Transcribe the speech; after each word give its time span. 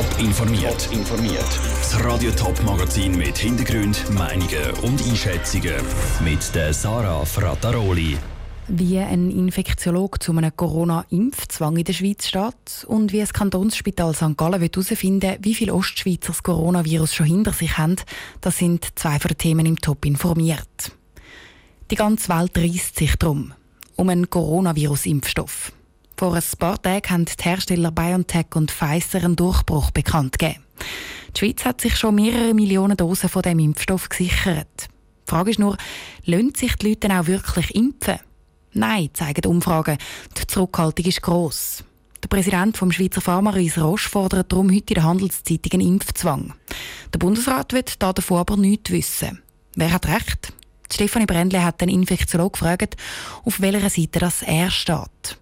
Top 0.00 0.18
informiert. 0.18 0.88
informiert. 0.92 1.60
Das 1.76 2.02
Radio 2.02 2.30
Top 2.30 2.58
Magazin 2.62 3.18
mit 3.18 3.36
Hintergrund, 3.36 4.02
Meinungen 4.08 4.70
und 4.80 5.06
Einschätzungen 5.06 5.74
mit 6.24 6.54
der 6.54 6.72
Sarah 6.72 7.22
Frataroli. 7.26 8.16
Wie 8.68 8.98
ein 8.98 9.30
Infektiologe 9.30 10.18
zu 10.18 10.32
einem 10.32 10.56
Corona-Impfzwang 10.56 11.76
in 11.76 11.84
der 11.84 11.92
Schweiz 11.92 12.28
steht 12.28 12.86
und 12.86 13.12
wie 13.12 13.20
das 13.20 13.34
Kantonsspital 13.34 14.14
St. 14.14 14.38
Gallen 14.38 14.62
herausfinden 14.62 15.36
wie 15.42 15.54
viele 15.54 15.74
Ostschweizer 15.74 16.28
das 16.28 16.42
Coronavirus 16.42 17.14
schon 17.14 17.26
hinter 17.26 17.52
sich 17.52 17.76
haben, 17.76 17.96
das 18.40 18.56
sind 18.56 18.88
zwei 18.94 19.18
von 19.18 19.28
den 19.28 19.36
Themen 19.36 19.66
im 19.66 19.76
Top 19.76 20.06
informiert. 20.06 20.92
Die 21.90 21.96
ganze 21.96 22.30
Welt 22.30 22.56
reißt 22.56 22.96
sich 22.96 23.16
darum. 23.16 23.52
Um 23.96 24.08
einen 24.08 24.30
Coronavirus-Impfstoff. 24.30 25.72
Vor 26.20 26.34
ein 26.34 26.42
paar 26.58 26.82
Tagen 26.82 27.08
haben 27.08 27.24
die 27.24 27.42
Hersteller 27.42 27.90
BioNTech 27.90 28.54
und 28.54 28.70
Pfizer 28.70 29.24
einen 29.24 29.36
Durchbruch 29.36 29.90
bekannt 29.90 30.38
gegeben. 30.38 30.62
Die 31.34 31.38
Schweiz 31.38 31.64
hat 31.64 31.80
sich 31.80 31.96
schon 31.96 32.16
mehrere 32.16 32.52
Millionen 32.52 32.98
Dosen 32.98 33.30
von 33.30 33.40
dem 33.40 33.58
Impfstoff 33.58 34.10
gesichert. 34.10 34.88
Die 35.26 35.30
Frage 35.30 35.52
ist 35.52 35.58
nur, 35.58 35.78
lassen 36.26 36.54
sich 36.54 36.76
die 36.76 36.90
Leute 36.90 37.08
auch 37.08 37.26
wirklich 37.26 37.74
impfen? 37.74 38.18
Nein, 38.74 39.08
zeigen 39.14 39.40
die 39.40 39.48
Umfragen. 39.48 39.96
Die 40.36 40.46
Zurückhaltung 40.46 41.06
ist 41.06 41.22
gross. 41.22 41.84
Der 42.22 42.28
Präsident 42.28 42.76
vom 42.76 42.92
Schweizer 42.92 43.22
Pharmareis 43.22 43.78
Roche 43.78 44.10
fordert 44.10 44.52
darum 44.52 44.68
heute 44.68 44.92
in 44.92 44.94
der 44.96 45.04
Handelszeitung 45.04 45.72
einen 45.72 45.88
Impfzwang. 45.94 46.52
Der 47.14 47.18
Bundesrat 47.18 47.72
wird 47.72 48.02
davon 48.02 48.36
aber 48.36 48.58
nichts 48.58 48.90
wissen. 48.90 49.40
Wer 49.74 49.90
hat 49.90 50.06
recht? 50.06 50.52
Stefanie 50.92 51.24
Brändle 51.24 51.64
hat 51.64 51.80
den 51.80 51.88
Infektiologen 51.88 52.60
gefragt, 52.60 52.98
auf 53.42 53.62
welcher 53.62 53.88
Seite 53.88 54.18
das 54.18 54.42
er 54.42 54.70
steht. 54.70 55.39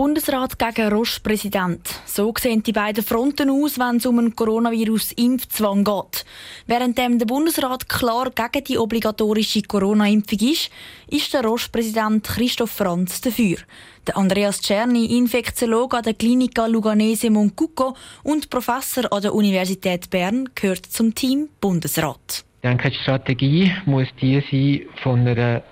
Bundesrat 0.00 0.58
gegen 0.58 0.90
Roche-Präsident. 0.94 1.86
So 2.06 2.32
sehen 2.38 2.62
die 2.62 2.72
beiden 2.72 3.04
Fronten 3.04 3.50
aus, 3.50 3.78
wenn 3.78 3.96
es 3.96 4.06
um 4.06 4.18
einen 4.18 4.34
Coronavirus-Impfzwang 4.34 5.84
geht. 5.84 6.24
Während 6.66 6.96
der 6.96 7.26
Bundesrat 7.26 7.86
klar 7.86 8.30
gegen 8.30 8.64
die 8.64 8.78
obligatorische 8.78 9.60
Corona-Impfung 9.60 10.38
ist, 10.38 10.70
ist 11.10 11.34
der 11.34 11.44
Roche-Präsident 11.44 12.24
Christoph 12.24 12.70
Franz 12.70 13.20
dafür. 13.20 13.58
Der 14.06 14.16
Andreas 14.16 14.62
Czerny, 14.62 15.18
Infektiologe 15.18 15.98
an 15.98 16.04
der 16.04 16.14
Klinika 16.14 16.64
Luganese 16.64 17.28
Moncucco 17.28 17.94
und 18.22 18.48
Professor 18.48 19.12
an 19.12 19.20
der 19.20 19.34
Universität 19.34 20.08
Bern, 20.08 20.48
gehört 20.54 20.86
zum 20.86 21.14
Team 21.14 21.50
Bundesrat. 21.60 22.46
Ich 22.62 22.62
denke, 22.62 22.88
die 22.88 22.96
Strategie 23.02 23.70
muss 23.84 24.08
die 24.18 24.42
sein 24.50 25.02
von 25.02 25.28
einer 25.28 25.62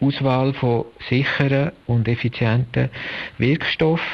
Auswahl 0.00 0.52
von 0.54 0.84
sicheren 1.08 1.72
und 1.86 2.06
effizienten 2.08 2.90
Wirkstoffen 3.38 4.04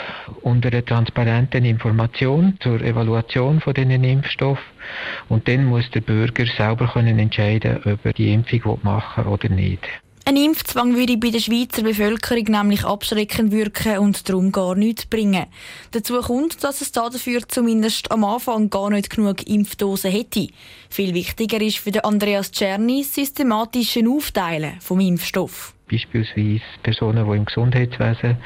und 0.42 0.64
einer 0.64 0.84
transparenten 0.84 1.64
Information 1.64 2.56
zur 2.60 2.80
Evaluation 2.80 3.60
von 3.60 3.74
diesen 3.74 4.04
Impfstoffen. 4.04 4.64
Und 5.28 5.48
dann 5.48 5.64
muss 5.64 5.90
der 5.90 6.00
Bürger 6.00 6.46
selber 6.46 6.86
können 6.86 7.18
entscheiden, 7.18 7.80
ob 7.84 8.04
er 8.04 8.12
die 8.12 8.32
Impfung 8.32 8.78
machen 8.82 9.24
will 9.24 9.32
oder 9.32 9.48
nicht. 9.48 10.01
Ein 10.24 10.36
Impfzwang 10.36 10.94
würde 10.94 11.16
bei 11.16 11.30
der 11.30 11.40
Schweizer 11.40 11.82
Bevölkerung 11.82 12.44
nämlich 12.44 12.84
abschreckend 12.84 13.50
wirken 13.50 13.98
und 13.98 14.28
darum 14.28 14.52
gar 14.52 14.76
nichts 14.76 15.06
bringen. 15.06 15.46
Dazu 15.90 16.20
kommt, 16.20 16.62
dass 16.62 16.80
es 16.80 16.92
dafür 16.92 17.40
zumindest 17.48 18.12
am 18.12 18.22
Anfang 18.22 18.70
gar 18.70 18.90
nicht 18.90 19.10
genug 19.10 19.44
Impfdosen 19.48 20.12
hätte. 20.12 20.46
Viel 20.90 21.12
wichtiger 21.12 21.60
ist 21.60 21.78
für 21.78 22.04
Andreas 22.04 22.52
Czerny 22.52 23.02
das 23.02 23.16
systematische 23.16 24.08
Aufteilen 24.08 24.80
vom 24.80 25.00
Impfstoff 25.00 25.74
beispielsweise 25.92 26.62
Personen, 26.82 27.30
die 27.30 27.36
im 27.36 27.44
Gesundheitswesen 27.44 28.38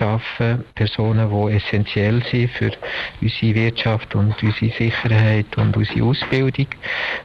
arbeiten, 0.00 0.64
Personen, 0.74 1.30
die 1.30 1.56
essentiell 1.56 2.22
sind 2.30 2.50
für 2.50 2.72
unsere 3.20 3.54
Wirtschaft 3.54 4.14
und 4.14 4.34
unsere 4.42 4.72
Sicherheit 4.76 5.56
und 5.56 5.76
unsere 5.76 6.04
Ausbildung, 6.04 6.66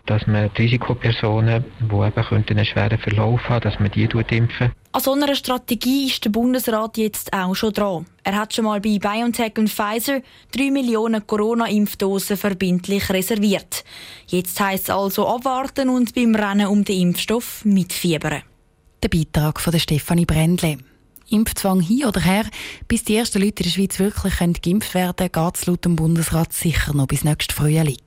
dass 0.06 0.28
man 0.28 0.50
die 0.56 0.64
Risikopersonen, 0.64 1.66
die 1.80 1.86
eben 1.86 2.46
einen 2.50 2.66
schweren 2.66 3.00
Verlauf 3.00 3.50
haben, 3.50 3.62
dass 3.62 3.80
man 3.80 3.92
die 3.92 4.04
impfen. 4.04 4.72
An 4.92 5.02
so 5.02 5.14
einer 5.14 5.36
Strategie 5.36 6.08
ist 6.08 6.24
der 6.26 6.32
Bundesrat 6.32 6.98
jetzt 6.98 7.34
auch 7.34 7.56
schon 7.56 7.74
dran. 7.74 8.06
Er 8.24 8.36
hat 8.36 8.54
schon 8.54 8.66
mal 8.66 8.82
bei 8.82 8.98
BioNTech 9.00 9.54
und 9.58 9.70
Pfizer 9.70 10.22
3 10.56 10.72
Millionen 10.72 11.26
Corona-Impfdosen 11.26 12.38
verbindlich 12.38 13.10
reserviert. 13.10 13.84
Jetzt 14.28 14.60
heisst 14.60 14.86
es 14.86 14.90
also 14.90 15.28
abwarten 15.28 15.90
und 15.90 16.16
beim 16.16 16.36
Rennen 16.36 16.68
um 16.68 16.84
den 16.84 17.02
Impfstoff 17.02 17.64
mitfiebern. 17.64 18.44
Der 19.04 19.10
Beitrag 19.10 19.60
von 19.60 19.80
Stefanie 19.80 20.26
Brändle. 20.26 20.80
Impfzwang 21.30 21.82
hin 21.82 22.06
oder 22.06 22.22
her, 22.22 22.46
bis 22.88 23.04
die 23.04 23.16
ersten 23.16 23.42
Leute 23.42 23.62
in 23.62 23.70
der 23.70 23.70
Schweiz 23.70 24.00
wirklich 24.00 24.38
geimpft 24.62 24.96
werden 24.96 25.32
können, 25.32 25.46
geht 25.46 25.56
es 25.56 25.66
laut 25.68 25.86
dem 25.86 25.96
Bundesrat 25.96 26.52
sicher 26.52 26.96
noch 26.96 27.06
bis 27.06 27.24
nächstes 27.24 27.56
Frühling. 27.56 27.98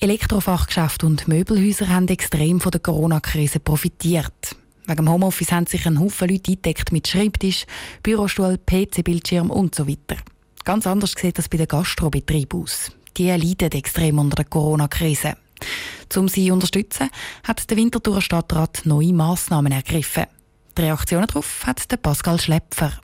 Elektrofachgeschäfte 0.00 1.06
und 1.06 1.28
Möbelhäuser 1.28 1.88
haben 1.88 2.08
extrem 2.08 2.60
von 2.60 2.72
der 2.72 2.80
Corona-Krise 2.80 3.60
profitiert. 3.60 4.56
Wegen 4.86 4.96
dem 4.96 5.10
Homeoffice 5.10 5.52
haben 5.52 5.66
sich 5.66 5.86
ein 5.86 5.98
Haufen 5.98 6.28
Leute 6.28 6.50
eingedeckt 6.50 6.92
mit 6.92 7.08
Schreibtisch, 7.08 7.64
Bürostuhl, 8.02 8.58
PC-Bildschirm 8.58 9.50
und 9.50 9.74
so 9.74 9.88
weiter. 9.88 10.16
Ganz 10.64 10.86
anders 10.86 11.14
sieht 11.16 11.38
das 11.38 11.48
bei 11.48 11.56
den 11.56 11.68
Gastrobetrieben 11.68 12.62
aus. 12.62 12.90
Die 13.16 13.28
leiden 13.28 13.72
extrem 13.72 14.18
unter 14.18 14.36
der 14.36 14.44
Corona-Krise. 14.44 15.36
Um 16.16 16.28
sie 16.28 16.48
zu 16.48 16.52
unterstützen, 16.52 17.10
hat 17.44 17.70
der 17.70 17.76
Winterthur 17.76 18.20
Stadtrat 18.20 18.82
neue 18.84 19.12
Massnahmen 19.12 19.72
ergriffen. 19.72 20.26
Die 20.76 20.82
Reaktion 20.82 21.26
darauf 21.26 21.66
hat 21.66 21.88
Pascal 21.96 22.40
Schlepfer. 22.40 23.00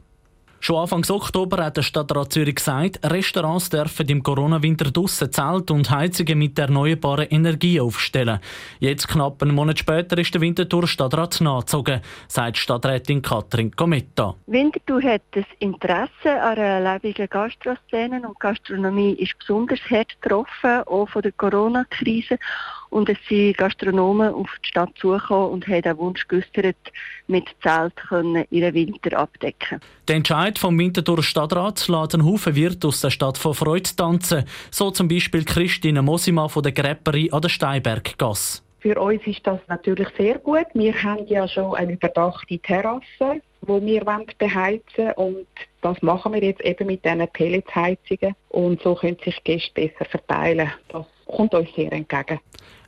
Schon 0.66 0.78
Anfang 0.78 1.04
Oktober 1.08 1.64
hat 1.64 1.76
der 1.76 1.82
Stadtrat 1.82 2.32
Zürich 2.32 2.56
gesagt, 2.56 2.98
Restaurants 3.04 3.70
dürfen 3.70 4.08
im 4.08 4.20
Corona-Winter 4.20 4.90
draussen 4.90 5.30
Zelt 5.30 5.70
und 5.70 5.88
Heizungen 5.92 6.36
mit 6.40 6.58
erneuerbaren 6.58 7.28
Energie 7.30 7.80
aufstellen. 7.80 8.40
Jetzt, 8.80 9.06
knapp 9.06 9.40
einen 9.44 9.54
Monat 9.54 9.78
später, 9.78 10.18
ist 10.18 10.34
der 10.34 10.40
Winterthur 10.40 10.88
Stadtrat 10.88 11.40
nachgezogen, 11.40 12.00
sagt 12.26 12.56
Stadträtin 12.56 13.22
Katrin 13.22 13.70
Cometta. 13.76 14.34
Winterthur 14.48 15.04
hat 15.04 15.22
das 15.30 15.44
Interesse 15.60 16.42
an 16.42 16.58
einer 16.58 16.94
lebenden 16.94 17.28
Gastroszene 17.28 18.26
und 18.26 18.40
Gastronomie 18.40 19.12
ist 19.12 19.38
besonders 19.38 19.78
hart 19.88 20.20
getroffen, 20.20 20.82
auch 20.86 21.08
von 21.08 21.22
der 21.22 21.30
Corona-Krise. 21.30 22.40
Und 22.96 23.10
es 23.10 23.18
sind 23.28 23.58
Gastronomen 23.58 24.32
auf 24.32 24.48
die 24.64 24.68
Stadt 24.68 24.88
zugekommen 24.98 25.50
und 25.50 25.68
haben 25.68 25.82
den 25.82 25.98
Wunsch 25.98 26.26
geäußert, 26.28 26.78
mit 27.26 27.44
Zelt 27.62 27.92
ihren 28.48 28.74
Winter 28.74 29.18
abdecken 29.18 29.80
Der 30.08 30.16
Entscheid 30.16 30.58
vom 30.58 30.78
Winterthur 30.78 31.22
Stadtrat 31.22 31.88
lässt 31.88 32.14
einen 32.14 32.24
Haufen 32.24 32.54
Wirt 32.54 32.82
aus 32.86 33.02
der 33.02 33.10
Stadt 33.10 33.36
von 33.36 33.52
Freude 33.52 33.90
tanzen. 33.94 34.46
So 34.70 34.90
zum 34.90 35.08
Beispiel 35.08 35.44
Christine 35.44 36.00
Mosima 36.00 36.48
von 36.48 36.62
der 36.62 36.72
Gräpperei 36.72 37.28
an 37.30 37.42
der 37.42 37.50
Steinberggasse. 37.50 38.62
Für 38.80 38.98
uns 38.98 39.20
ist 39.26 39.46
das 39.46 39.60
natürlich 39.68 40.08
sehr 40.16 40.38
gut. 40.38 40.64
Wir 40.72 40.94
haben 41.02 41.26
ja 41.26 41.46
schon 41.46 41.74
eine 41.74 41.92
überdachte 41.92 42.58
Terrasse, 42.60 43.42
wo 43.60 43.78
wir 43.82 44.06
beheizen 44.38 44.82
wollen. 44.96 45.12
Und 45.16 45.46
das 45.82 46.00
machen 46.00 46.32
wir 46.32 46.42
jetzt 46.42 46.62
eben 46.62 46.86
mit 46.86 47.04
diesen 47.04 47.28
Pelletsheizungen. 47.28 48.34
Und 48.48 48.80
so 48.80 48.94
können 48.94 49.18
sich 49.22 49.44
Gäste 49.44 49.72
besser 49.74 50.06
verteilen. 50.06 50.72
Das 50.88 51.04
kommt 51.26 51.52
uns 51.52 51.68
sehr 51.74 51.92
entgegen. 51.92 52.40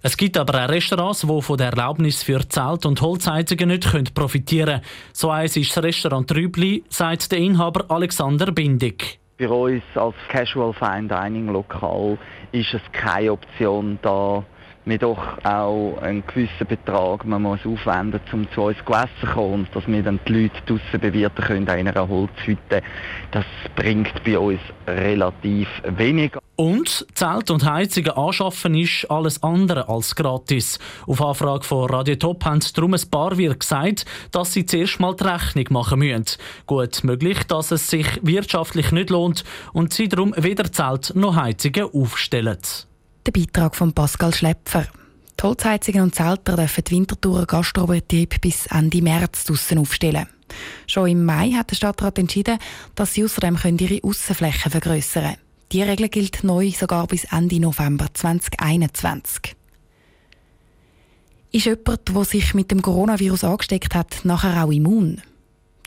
Es 0.03 0.17
gibt 0.17 0.37
aber 0.37 0.65
auch 0.65 0.69
Restaurants, 0.69 1.23
die 1.23 1.43
von 1.43 1.57
der 1.57 1.69
Erlaubnis 1.69 2.23
für 2.23 2.49
Zelt- 2.49 2.87
und 2.87 3.01
Holzheizungen 3.01 3.69
nicht 3.69 4.15
profitieren 4.15 4.81
können. 4.81 4.83
So 5.13 5.31
eins 5.31 5.57
ist 5.57 5.77
das 5.77 5.83
Restaurant 5.83 6.29
Trübli, 6.29 6.85
sagt 6.89 7.33
der 7.33 7.39
Inhaber 7.39 7.85
Alexander 7.89 8.53
Bindig. 8.53 9.19
Für 9.39 9.51
uns 9.51 9.83
als 9.95 10.15
Casual 10.29 10.73
Fine 10.73 11.09
Dining 11.09 11.49
Lokal 11.49 12.19
ist 12.53 12.75
es 12.75 12.83
keine 12.93 13.33
Option, 13.33 13.99
da 14.03 14.45
wir 14.89 14.99
doch 14.99 15.19
auch 15.45 15.99
einen 16.01 16.27
gewissen 16.27 16.67
Betrag 16.67 17.25
man 17.25 17.43
muss 17.43 17.61
aufwenden 17.65 18.21
um 18.33 18.51
zu 18.53 18.63
uns 18.63 18.79
essen 18.79 19.09
zu 19.21 19.27
kommen 19.27 19.55
und 19.55 19.75
dass 19.75 19.87
wir 19.87 20.03
dann 20.03 20.21
die 20.27 20.33
Leute 20.33 20.61
draussen 20.67 21.01
bewirten 21.01 21.45
können 21.45 21.67
in 21.67 21.89
einer 21.89 22.09
Holzhütte. 22.09 22.83
Das 23.31 23.45
bringt 23.77 24.25
bei 24.25 24.39
uns 24.39 24.61
relativ 24.87 25.69
wenig. 25.85 26.33
Und 26.57 27.07
Zelt 27.15 27.51
und 27.51 27.65
Heizungen 27.65 28.11
anschaffen 28.11 28.75
ist 28.75 29.07
alles 29.09 29.43
andere 29.43 29.89
als 29.89 30.17
gratis. 30.17 30.79
Auf 31.07 31.23
Anfrage 31.23 31.65
von 31.65 31.89
Radio 31.89 32.17
Top 32.17 32.45
haben 32.45 32.61
darum 32.75 32.95
ein 32.95 33.11
paar 33.11 33.39
Wirt 33.39 33.61
gesagt, 33.61 34.05
dass 34.33 34.55
sie 34.55 34.67
zuerst 34.67 34.99
mal 34.99 35.15
die 35.15 35.25
Rechnung 35.25 35.67
machen 35.71 36.01
müssen. 36.01 36.25
Gut 36.67 37.05
möglich, 37.05 37.45
dass 37.45 37.71
es 37.71 37.89
sich 37.89 38.07
wirtschaftlich 38.23 38.91
nicht 38.91 39.11
lohnt 39.11 39.45
und 39.73 39.93
sie 39.93 40.09
darum 40.09 40.35
weder 40.37 40.73
Zelt 40.73 41.13
noch 41.15 41.37
Heizungen 41.37 41.89
aufstellen. 41.93 42.59
Der 43.29 43.41
Beitrag 43.43 43.77
von 43.77 43.93
Pascal 43.93 44.33
Schlepfer. 44.33 44.87
Die 45.39 45.43
Holzheizungen 45.43 46.01
und 46.01 46.15
Zelter 46.15 46.57
dürfen 46.57 46.83
die 46.83 46.93
Winterthurer 46.93 47.45
Gastrobetrieb 47.45 48.41
bis 48.41 48.65
Ende 48.69 49.03
März 49.03 49.45
draussen 49.45 49.77
aufstellen. 49.77 50.27
Schon 50.87 51.11
im 51.11 51.27
Mai 51.27 51.51
hat 51.51 51.71
der 51.71 51.77
Stadtrat 51.77 52.19
entschieden, 52.19 52.59
dass 52.95 53.13
sie 53.13 53.25
außerdem 53.25 53.59
ihre 53.79 54.03
Aussenflächen 54.03 54.73
vergrößern 54.73 55.25
können. 55.25 55.37
Die 55.73 55.83
Regel 55.83 56.09
gilt 56.09 56.43
neu 56.43 56.71
sogar 56.71 57.07
bis 57.07 57.25
Ende 57.25 57.61
November 57.61 58.07
2021. 58.15 59.55
Ist 61.53 61.67
jemand, 61.67 62.09
der 62.09 62.25
sich 62.25 62.55
mit 62.55 62.71
dem 62.71 62.81
Coronavirus 62.81 63.45
angesteckt 63.45 63.95
hat, 63.95 64.25
nachher 64.25 64.65
auch 64.65 64.73
immun? 64.73 65.21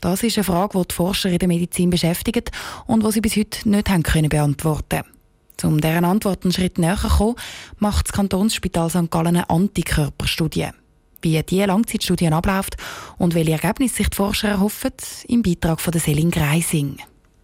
Das 0.00 0.22
ist 0.22 0.38
eine 0.38 0.44
Frage, 0.44 0.78
die 0.78 0.86
die 0.86 0.94
Forscher 0.94 1.30
in 1.30 1.38
der 1.38 1.48
Medizin 1.48 1.90
beschäftigt 1.90 2.52
und 2.86 3.04
die 3.04 3.10
sie 3.10 3.20
bis 3.20 3.34
heute 3.34 3.68
nicht 3.68 3.90
haben 3.90 4.04
können 4.04 4.28
beantworten 4.28 5.02
Um 5.64 5.80
deren 5.80 6.04
Antwort 6.04 6.44
einen 6.44 6.52
Schritt 6.52 6.78
näher 6.78 6.96
zu 6.96 7.08
kommen, 7.08 7.36
macht 7.78 8.08
das 8.08 8.12
Kantonsspital 8.12 8.90
St. 8.90 9.10
Gallen 9.10 9.28
eine 9.28 9.50
Antikörperstudie. 9.50 10.68
Wie 11.20 11.42
diese 11.42 11.66
Langzeitstudie 11.66 12.28
abläuft 12.28 12.76
und 13.18 13.34
welche 13.34 13.52
Ergebnisse 13.52 13.96
sich 13.96 14.08
die 14.08 14.16
Forscher 14.16 14.48
erhoffen, 14.48 14.92
im 15.28 15.42
Beitrag 15.42 15.80
von 15.80 15.92
Selin 15.92 16.30
Greising. 16.30 16.98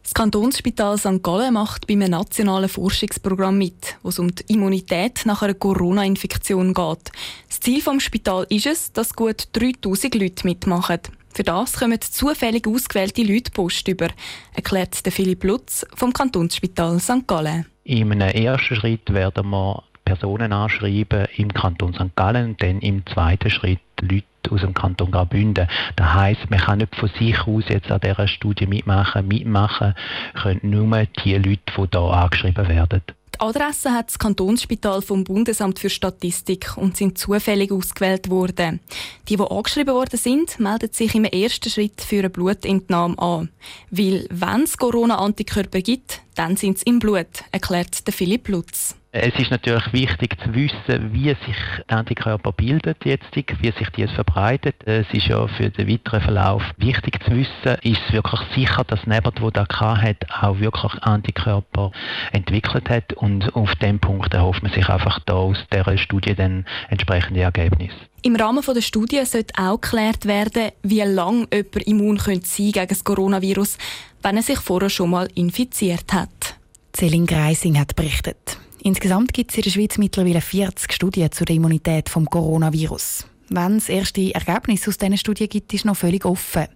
Das 0.09 0.15
Kantonsspital 0.15 0.97
St. 0.97 1.23
Gallen 1.23 1.53
macht 1.53 1.87
bei 1.87 1.93
einem 1.93 2.11
nationalen 2.11 2.71
Forschungsprogramm 2.71 3.59
mit, 3.59 3.99
wo 4.03 4.09
es 4.09 4.19
um 4.19 4.35
die 4.35 4.43
Immunität 4.55 5.27
nach 5.27 5.43
einer 5.43 5.53
Corona-Infektion 5.53 6.73
geht. 6.73 7.13
Das 7.47 7.61
Ziel 7.61 7.83
des 7.83 8.03
Spitals 8.03 8.47
ist 8.49 8.67
es, 8.67 8.93
dass 8.93 9.15
gut 9.15 9.49
3000 9.53 10.15
Leute 10.15 10.47
mitmachen. 10.47 11.01
Für 11.39 11.45
das 11.45 11.75
kommen 11.75 12.01
zufällig 12.01 12.67
ausgewählte 12.67 13.23
Leute 13.23 13.53
Post 13.53 13.87
über, 13.87 14.09
erklärt 14.55 14.97
Philipp 15.09 15.45
Lutz 15.45 15.87
vom 15.95 16.13
Kantonsspital 16.13 16.99
St. 16.99 17.29
Gallen. 17.29 17.65
Einem 17.89 18.21
ersten 18.23 18.75
Schritt 18.75 19.15
werden 19.15 19.49
wir 19.51 19.85
Personen 20.05 20.53
anschreiben 20.53 21.29
im 21.37 21.55
Kanton 21.55 21.95
St. 21.95 22.17
Gallen 22.17 22.49
und 22.49 22.61
dann 22.61 22.81
im 22.81 23.07
zweiten 23.07 23.51
Schritt 23.51 23.79
Leute 24.01 24.25
aus 24.51 24.63
dem 24.63 24.75
Kanton 24.75 25.13
Graubünden. 25.13 25.69
Das 25.95 26.13
heisst, 26.13 26.51
man 26.51 26.59
kann 26.59 26.79
nicht 26.79 26.97
von 26.97 27.09
sich 27.17 27.47
aus 27.47 27.69
jetzt 27.69 27.93
an 27.93 28.01
dieser 28.01 28.27
Studie 28.27 28.67
mitmachen. 28.67 29.29
Mitmachen 29.29 29.95
können 30.35 30.59
nur 30.65 31.07
die 31.25 31.35
Leute, 31.35 31.61
die 31.69 31.87
hier 31.93 32.01
angeschrieben 32.01 32.67
werden. 32.67 33.03
Die 33.41 33.45
Adresse 33.45 33.93
hat 33.93 34.09
das 34.09 34.19
Kantonsspital 34.19 35.01
vom 35.01 35.23
Bundesamt 35.23 35.79
für 35.79 35.91
Statistik 35.91 36.77
und 36.77 36.97
sind 36.97 37.19
zufällig 37.19 37.71
ausgewählt 37.71 38.31
worden. 38.31 38.81
Die, 39.29 39.37
die 39.37 39.43
angeschrieben 39.43 39.95
worden 39.95 40.19
sind, 40.19 40.59
melden 40.59 40.93
sich 40.93 41.15
im 41.15 41.25
ersten 41.25 41.71
Schritt 41.71 42.01
für 42.01 42.19
eine 42.19 42.31
Blutentnahme 42.31 43.17
an. 43.17 43.51
Weil, 43.93 44.27
wenn 44.31 44.65
es 44.65 44.77
Corona-Antikörper 44.77 45.83
gibt, 45.83 46.21
dann 46.35 46.57
sind 46.57 46.79
sie 46.79 46.87
im 46.87 46.99
Blut, 46.99 47.45
erklärt 47.53 48.03
Philipp 48.11 48.49
Lutz. 48.49 48.97
Es 49.11 49.35
ist 49.39 49.51
natürlich 49.51 49.91
wichtig 49.95 50.37
zu 50.39 50.55
wissen, 50.55 51.15
wie 51.15 51.29
sich 51.29 51.57
der 51.89 51.99
Antikörper 51.99 52.53
bildet 52.53 52.99
jetzt, 53.07 53.25
wie 53.35 53.73
sich 53.73 53.89
dies 53.97 54.11
verbreitet. 54.11 54.77
Es 54.85 55.07
ist 55.13 55.27
ja 55.29 55.49
für 55.49 55.71
den 55.71 55.89
weiteren 55.89 56.21
Verlauf 56.21 56.63
wichtig 56.77 57.25
zu 57.25 57.31
wissen, 57.31 57.79
ist 57.83 58.01
es 58.07 58.13
wirklich 58.13 58.41
sicher, 58.55 58.85
dass 58.85 59.07
Nebert, 59.07 59.41
der 59.41 59.51
da 59.51 59.97
hat, 59.97 60.19
auch 60.43 60.61
wirklich 60.61 60.93
Antikörper 61.03 61.91
entwickelt 62.33 62.91
hat 62.91 63.15
und 63.29 63.55
auf 63.55 63.75
dem 63.77 63.99
Punkt 63.99 64.33
erhofft 64.33 64.63
man 64.63 64.73
sich 64.73 64.89
einfach 64.89 65.21
da 65.27 65.35
aus 65.35 65.59
dieser 65.73 65.99
Studie 65.99 66.35
dann 66.35 66.65
entsprechende 66.89 67.41
Ergebnisse. 67.41 67.95
Im 68.23 68.37
Rahmen 68.37 68.65
der 68.67 68.81
Studie 68.81 69.25
sollte 69.25 69.55
auch 69.63 69.81
geklärt 69.81 70.27
werden, 70.27 70.73
wie 70.83 71.03
lange 71.03 71.47
jemand 71.53 71.87
immun 71.87 72.19
sein 72.19 72.41
könnte 72.41 72.73
gegen 72.73 72.89
das 72.89 73.05
Coronavirus, 73.05 73.79
wenn 74.23 74.37
er 74.37 74.43
sich 74.43 74.59
vorher 74.59 74.91
schon 74.91 75.11
mal 75.11 75.29
infiziert 75.35 76.13
hat. 76.13 76.57
Celine 76.97 77.27
Greising 77.27 77.79
hat 77.79 77.95
berichtet. 77.95 78.59
Insgesamt 78.83 79.33
gibt 79.33 79.51
es 79.51 79.59
in 79.59 79.63
der 79.63 79.71
Schweiz 79.71 79.99
mittlerweile 79.99 80.41
40 80.41 80.93
Studien 80.93 81.31
zur 81.31 81.49
Immunität 81.51 82.09
vom 82.09 82.27
Coronavirus. 82.27 83.27
Wenn 83.51 83.77
es 83.77 83.89
erste 83.89 84.35
Ergebnisse 84.35 84.91
aus 84.91 84.99
diesen 84.99 85.17
Studien 85.17 85.49
gibt, 85.49 85.73
ist 85.73 85.85
noch 85.85 85.97
völlig 85.97 86.25
offen. 86.25 86.67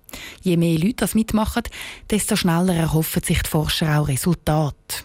Je 0.42 0.56
mehr 0.56 0.78
Leute 0.78 0.96
das 0.96 1.14
mitmachen, 1.14 1.64
desto 2.10 2.36
schneller 2.36 2.74
erhoffen 2.74 3.22
sich 3.22 3.42
die 3.42 3.50
Forscher 3.50 3.98
auch 3.98 4.08
Resultate. 4.08 5.04